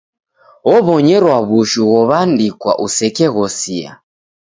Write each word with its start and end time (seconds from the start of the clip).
Obonyerwa 0.73 1.37
w'ushu 1.49 1.81
ghow'andikwa 1.89 2.71
usekeghosia. 2.85 3.91